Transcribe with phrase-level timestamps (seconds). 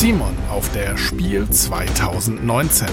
[0.00, 2.86] Simon auf der Spiel 2019.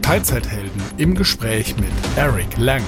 [0.00, 2.82] Teilzeithelden im Gespräch mit Eric Lang.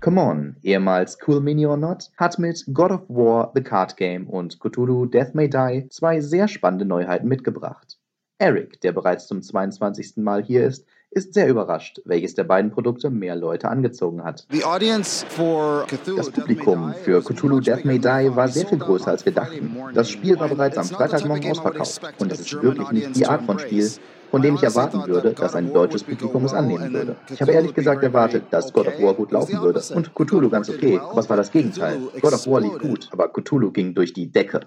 [0.00, 4.26] Come On, ehemals Cool Mini or Not, hat mit God of War, The Card Game
[4.26, 7.98] und Cthulhu Death May Die zwei sehr spannende Neuheiten mitgebracht.
[8.38, 10.16] Eric, der bereits zum 22.
[10.16, 14.46] Mal hier ist, ist sehr überrascht, welches der beiden Produkte mehr Leute angezogen hat.
[14.50, 19.76] Das Publikum für Cthulhu Death May Die war sehr viel größer als wir dachten.
[19.94, 23.58] Das Spiel war bereits am Freitagmorgen ausverkauft und es ist wirklich nicht die Art von
[23.58, 23.90] Spiel,
[24.30, 27.16] von dem ich erwarten würde, dass ein deutsches Publikum es annehmen würde.
[27.32, 30.68] Ich habe ehrlich gesagt erwartet, dass God of War gut laufen würde und Cthulhu ganz
[30.68, 31.00] okay.
[31.14, 31.98] Was war das Gegenteil?
[32.20, 34.60] God of War lief gut, aber Cthulhu ging durch die Decke.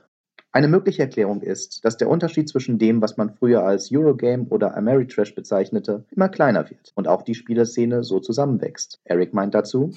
[0.54, 4.76] Eine mögliche Erklärung ist, dass der Unterschied zwischen dem, was man früher als Eurogame oder
[4.76, 9.00] Ameritrash bezeichnete, immer kleiner wird und auch die Spielerszene so zusammenwächst.
[9.06, 9.94] Eric meint dazu,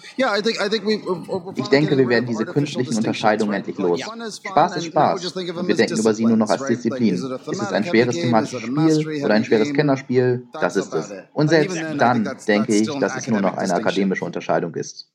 [1.57, 4.01] ich denke, wir werden diese künstlichen Unterscheidungen endlich los.
[4.01, 7.15] Spaß ist Spaß und wir denken über sie nur noch als Disziplin.
[7.15, 10.47] Ist es ein schweres thematisches Spiel oder ein schweres Kennerspiel?
[10.53, 11.13] Das ist es.
[11.33, 15.11] Und selbst dann denke ich, dass es nur noch eine akademische Unterscheidung ist.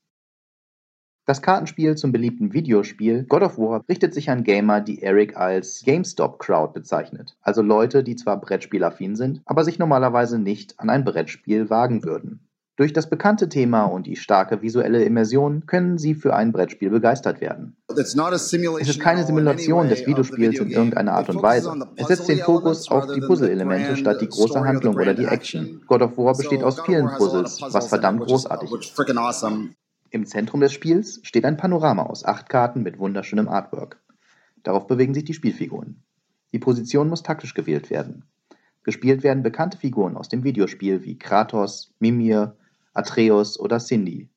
[1.26, 5.82] Das Kartenspiel zum beliebten Videospiel God of War richtet sich an Gamer, die Eric als
[5.84, 11.70] GameStop-Crowd bezeichnet, also Leute, die zwar Brettspielaffin sind, aber sich normalerweise nicht an ein Brettspiel
[11.70, 12.40] wagen würden.
[12.80, 17.42] Durch das bekannte Thema und die starke visuelle Immersion können sie für ein Brettspiel begeistert
[17.42, 17.76] werden.
[17.88, 21.74] Es ist keine Simulation des Videospiels in irgendeiner Art und Weise.
[21.96, 25.82] Es setzt den Fokus auf die Puzzle-Elemente statt die große Handlung oder die Action.
[25.86, 28.98] God of War besteht aus vielen Puzzles, was verdammt großartig ist.
[30.12, 34.02] Im Zentrum des Spiels steht ein Panorama aus acht Karten mit wunderschönem Artwork.
[34.64, 36.02] Darauf bewegen sich die Spielfiguren.
[36.52, 38.24] Die Position muss taktisch gewählt werden.
[38.82, 42.56] Gespielt werden bekannte Figuren aus dem Videospiel wie Kratos, Mimir,
[42.92, 44.28] Atreus oder Cindy.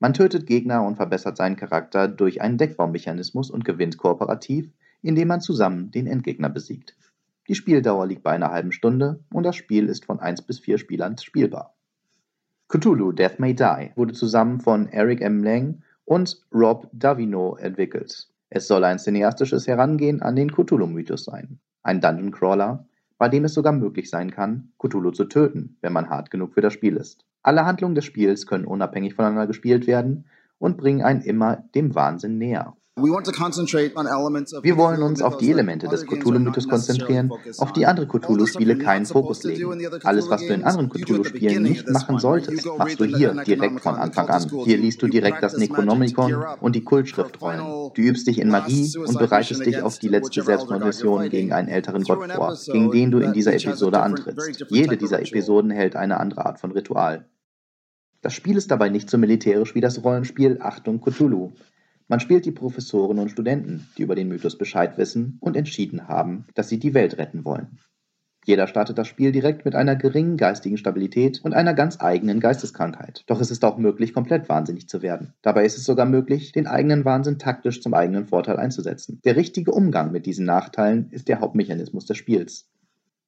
[0.00, 5.40] Man tötet Gegner und verbessert seinen Charakter durch einen Deckbaummechanismus und gewinnt kooperativ, indem man
[5.40, 6.94] zusammen den Endgegner besiegt.
[7.48, 10.76] Die Spieldauer liegt bei einer halben Stunde und das Spiel ist von 1 bis 4
[10.76, 11.73] Spielern spielbar.
[12.68, 15.44] Cthulhu Death May Die wurde zusammen von Eric M.
[15.44, 18.28] Lang und Rob Davino entwickelt.
[18.48, 21.60] Es soll ein cineastisches Herangehen an den Cthulhu-Mythos sein.
[21.82, 22.86] Ein Dungeon Crawler,
[23.18, 26.62] bei dem es sogar möglich sein kann, Cthulhu zu töten, wenn man hart genug für
[26.62, 27.24] das Spiel ist.
[27.42, 30.24] Alle Handlungen des Spiels können unabhängig voneinander gespielt werden
[30.58, 32.74] und bringen einen immer dem Wahnsinn näher.
[32.96, 39.42] Wir wollen uns auf die Elemente des Cthulhu-Mythos konzentrieren, auf die andere Cthulhu-Spiele keinen Fokus
[39.42, 39.84] legen.
[40.04, 44.28] Alles, was du in anderen Cthulhu-Spielen nicht machen solltest, machst du hier direkt von Anfang
[44.28, 44.48] an.
[44.64, 47.90] Hier liest du direkt das Necronomicon und die Kultschriftrollen.
[47.94, 52.04] Du übst dich in Magie und bereitest dich auf die letzte Selbstmordmission gegen einen älteren
[52.04, 54.66] Gott vor, gegen den du in dieser Episode antrittst.
[54.68, 57.28] Jede dieser Episoden hält eine andere Art von Ritual.
[58.22, 61.54] Das Spiel ist dabei nicht so militärisch wie das Rollenspiel Achtung Cthulhu.
[62.06, 66.46] Man spielt die Professoren und Studenten, die über den Mythos Bescheid wissen und entschieden haben,
[66.54, 67.78] dass sie die Welt retten wollen.
[68.44, 73.24] Jeder startet das Spiel direkt mit einer geringen geistigen Stabilität und einer ganz eigenen Geisteskrankheit.
[73.26, 75.32] Doch es ist auch möglich, komplett wahnsinnig zu werden.
[75.40, 79.20] Dabei ist es sogar möglich, den eigenen Wahnsinn taktisch zum eigenen Vorteil einzusetzen.
[79.24, 82.68] Der richtige Umgang mit diesen Nachteilen ist der Hauptmechanismus des Spiels.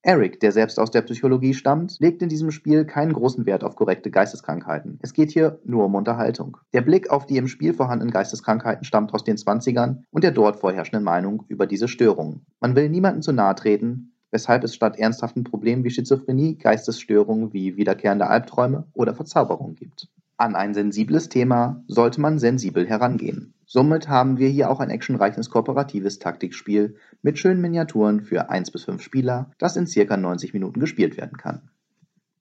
[0.06, 3.74] Eric, der selbst aus der Psychologie stammt, legt in diesem Spiel keinen großen Wert auf
[3.74, 5.00] korrekte Geisteskrankheiten.
[5.02, 6.58] Es geht hier nur um Unterhaltung.
[6.72, 10.60] Der Blick auf die im Spiel vorhandenen Geisteskrankheiten stammt aus den 20ern und der dort
[10.60, 12.46] vorherrschenden Meinung über diese Störungen.
[12.60, 17.76] Man will niemandem zu nahe treten, weshalb es statt ernsthaften Problemen wie Schizophrenie Geistesstörungen wie
[17.76, 20.08] wiederkehrende Albträume oder Verzauberungen gibt.
[20.38, 23.54] An ein sensibles Thema sollte man sensibel herangehen.
[23.64, 28.84] Somit haben wir hier auch ein actionreiches kooperatives Taktikspiel mit schönen Miniaturen für 1 bis
[28.84, 31.70] 5 Spieler, das in circa 90 Minuten gespielt werden kann.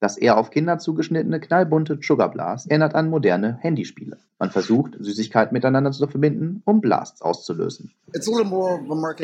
[0.05, 4.17] Das eher auf Kinder zugeschnittene knallbunte Sugar Blast erinnert an moderne Handyspiele.
[4.37, 7.89] Man versucht, Süßigkeiten miteinander zu verbinden, um Blasts auszulösen.
[8.13, 8.27] Es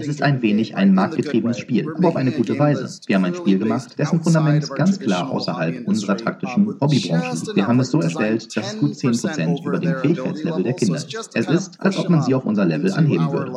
[0.07, 2.89] ist ein wenig ein marktgetriebenes Spiel, aber auf eine gute Weise.
[3.05, 7.55] Wir haben ein Spiel gemacht, dessen Fundament ganz klar außerhalb unserer taktischen Hobbybranche liegt.
[7.55, 11.29] Wir haben es so erstellt, dass es gut 10% über dem Fähigkeitslevel der Kinder ist.
[11.35, 13.53] Es ist, als ob man sie auf unser Level anheben würde.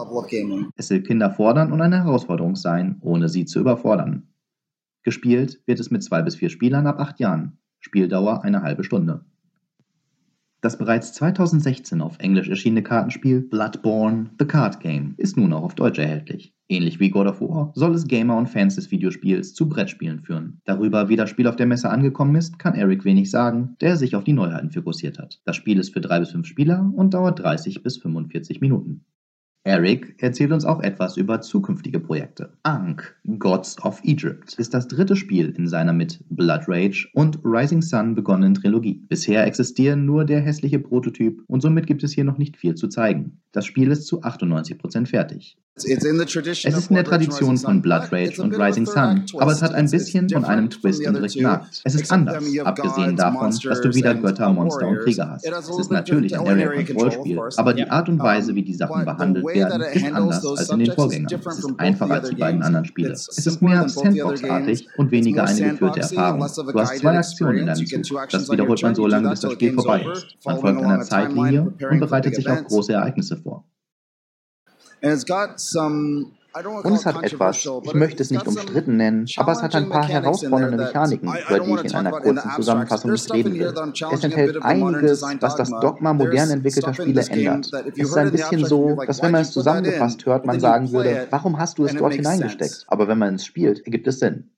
[0.77, 4.29] Es will Kinder fordern und eine Herausforderung sein, ohne sie zu überfordern.
[5.05, 7.59] Gespielt wird es mit zwei bis vier Spielern ab acht Jahren.
[7.79, 9.27] Spieldauer eine halbe Stunde.
[10.63, 15.75] Das bereits 2016 auf Englisch erschienene Kartenspiel Bloodborne The Card Game ist nun auch auf
[15.75, 16.55] Deutsch erhältlich.
[16.71, 20.63] Ähnlich wie God of War soll es Gamer und Fans des Videospiels zu Brettspielen führen.
[20.65, 24.17] Darüber, wie das Spiel auf der Messe angekommen ist, kann Eric wenig sagen, der sich
[24.17, 25.43] auf die Neuheiten fokussiert hat.
[25.45, 29.05] Das Spiel ist für drei bis fünf Spieler und dauert 30 bis 45 Minuten.
[29.67, 32.53] Eric erzählt uns auch etwas über zukünftige Projekte.
[32.65, 37.81] Ankh, Gods of Egypt, ist das dritte Spiel in seiner mit Blood Rage und Rising
[37.81, 39.03] Sun begonnenen Trilogie.
[39.09, 42.89] Bisher existieren nur der hässliche Prototyp und somit gibt es hier noch nicht viel zu
[42.89, 43.41] zeigen.
[43.55, 45.57] Das Spiel ist zu 98% fertig.
[45.77, 49.91] Es ist in der Tradition von Blood Rage und Rising Sun, aber es hat ein
[49.91, 51.83] bisschen von einem Twist in Richtung Akt.
[51.83, 55.47] Es ist anders, abgesehen davon, dass du wieder Götter, Monster und Krieger hast.
[55.47, 59.05] Es ist natürlich ein Area Control Spiel, aber die Art und Weise, wie die Sachen
[59.05, 61.41] behandelt werden, ist anders als in den Vorgängern.
[61.45, 63.11] Es ist einfacher als die beiden anderen Spiele.
[63.11, 66.41] Es ist mehr Sandbox-artig und weniger eine geführte Erfahrung.
[66.41, 68.29] Du hast zwei Aktionen in deinem Zug.
[68.31, 70.27] Das wiederholt man so lange, bis das Spiel vorbei ist.
[70.45, 73.44] Man folgt einer Zeitlinie und bereitet sich auf große Ereignisse vor.
[76.85, 80.07] Und es hat etwas, ich möchte es nicht umstritten nennen, aber es hat ein paar
[80.07, 83.75] herausfordernde Mechaniken, über die ich in einer kurzen Zusammenfassung nicht reden will.
[84.13, 87.71] Es enthält einiges, was das Dogma modern entwickelter Spiele ändert.
[87.97, 91.59] Es ist ein bisschen so, dass wenn man es zusammengefasst hört, man sagen würde, warum
[91.59, 92.85] hast du es dort hineingesteckt?
[92.87, 94.51] Aber wenn man es spielt, ergibt es Sinn.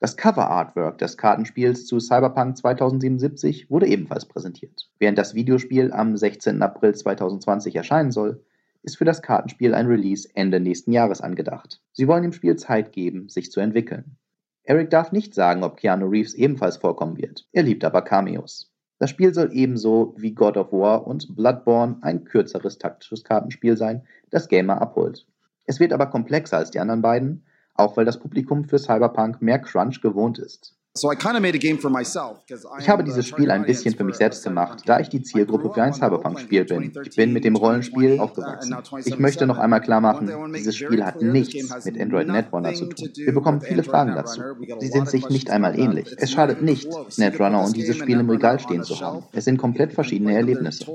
[0.00, 4.88] Das Cover-Artwork des Kartenspiels zu Cyberpunk 2077 wurde ebenfalls präsentiert.
[5.00, 6.62] Während das Videospiel am 16.
[6.62, 8.44] April 2020 erscheinen soll,
[8.82, 11.80] ist für das Kartenspiel ein Release Ende nächsten Jahres angedacht.
[11.92, 14.16] Sie wollen dem Spiel Zeit geben, sich zu entwickeln.
[14.64, 17.48] Eric darf nicht sagen, ob Keanu Reeves ebenfalls vorkommen wird.
[17.52, 18.70] Er liebt aber Cameos.
[18.98, 24.06] Das Spiel soll ebenso wie God of War und Bloodborne ein kürzeres taktisches Kartenspiel sein,
[24.30, 25.26] das Gamer abholt.
[25.66, 27.44] Es wird aber komplexer als die anderen beiden,
[27.74, 30.76] auch weil das Publikum für Cyberpunk mehr Crunch gewohnt ist.
[32.78, 35.82] Ich habe dieses Spiel ein bisschen für mich selbst gemacht, da ich die Zielgruppe für
[35.82, 36.92] ein Cyberpunk-Spiel bin.
[37.04, 38.76] Ich bin mit dem Rollenspiel aufgewachsen.
[39.04, 43.08] Ich möchte noch einmal klar machen, dieses Spiel hat nichts mit Android Netrunner zu tun.
[43.14, 44.42] Wir bekommen viele Fragen dazu.
[44.78, 46.14] Sie sind sich nicht einmal ähnlich.
[46.18, 49.24] Es schadet nicht, Netrunner und dieses Spiel im Regal stehen zu haben.
[49.32, 50.86] Es sind komplett verschiedene Erlebnisse.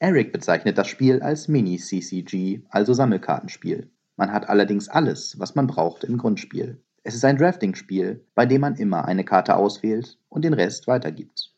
[0.00, 3.90] Eric bezeichnet das Spiel als Mini-CCG, also Sammelkartenspiel.
[4.16, 6.82] Man hat allerdings alles, was man braucht im Grundspiel.
[7.04, 11.54] Es ist ein Drafting-Spiel, bei dem man immer eine Karte auswählt und den Rest weitergibt.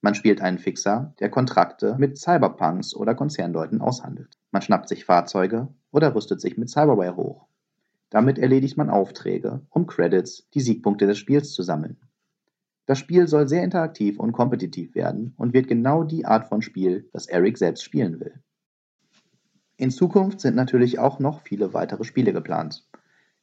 [0.00, 4.38] Man spielt einen Fixer, der Kontrakte mit Cyberpunks oder Konzernleuten aushandelt.
[4.50, 7.46] Man schnappt sich Fahrzeuge oder rüstet sich mit Cyberware hoch.
[8.10, 11.98] Damit erledigt man Aufträge, um Credits, die Siegpunkte des Spiels zu sammeln.
[12.86, 17.10] Das Spiel soll sehr interaktiv und kompetitiv werden und wird genau die Art von Spiel,
[17.12, 18.40] das Eric selbst spielen will.
[19.76, 22.87] In Zukunft sind natürlich auch noch viele weitere Spiele geplant.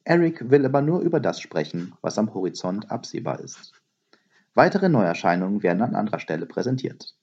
[0.08, 3.72] Eric will aber nur über das sprechen, was am Horizont absehbar ist.
[4.54, 7.16] Weitere Neuerscheinungen werden an anderer Stelle präsentiert.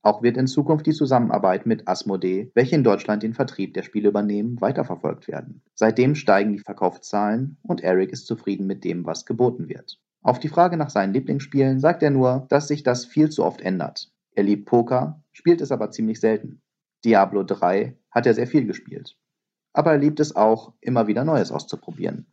[0.00, 4.08] Auch wird in Zukunft die Zusammenarbeit mit Asmodee, welche in Deutschland den Vertrieb der Spiele
[4.08, 5.60] übernehmen, weiterverfolgt werden.
[5.74, 10.00] Seitdem steigen die Verkaufszahlen und Eric ist zufrieden mit dem, was geboten wird.
[10.22, 13.60] Auf die Frage nach seinen Lieblingsspielen sagt er nur, dass sich das viel zu oft
[13.60, 14.10] ändert.
[14.32, 16.62] Er liebt Poker, spielt es aber ziemlich selten.
[17.04, 19.14] Diablo 3 hat er sehr viel gespielt
[19.76, 22.26] aber er liebt es auch, immer wieder Neues auszuprobieren.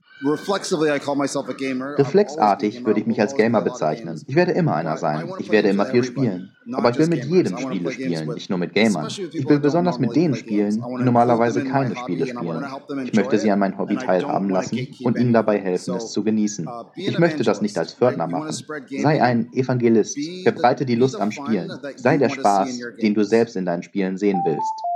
[1.98, 4.22] Reflexartig würde ich mich als Gamer bezeichnen.
[4.25, 5.30] Ich werde immer einer sein.
[5.40, 6.51] Ich werde immer viel spielen.
[6.72, 9.07] Aber ich will mit jedem Spiele spielen, nicht nur mit Gamern.
[9.07, 12.66] Ich will besonders mit denen spielen, die normalerweise keine Spiele spielen.
[13.04, 16.69] Ich möchte sie an mein Hobby teilhaben lassen und ihnen dabei helfen, es zu genießen.
[16.96, 18.56] Ich möchte das nicht als Pförtner machen.
[19.01, 20.18] Sei ein Evangelist.
[20.44, 21.69] Verbreite die Lust am Spielen.
[21.98, 24.93] Sei der Spaß, den du selbst in deinen Spielen sehen willst.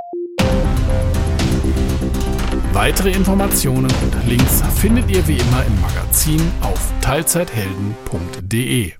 [2.78, 8.94] Weitere Informationen und Links findet ihr wie immer im Magazin auf teilzeithelden.de.